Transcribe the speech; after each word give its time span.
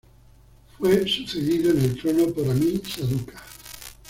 Fue 0.79 1.07
sucedido 1.07 1.69
en 1.69 1.77
el 1.79 1.95
trono 2.01 2.25
por 2.33 2.47
Ammi-Saduqa. 2.49 3.39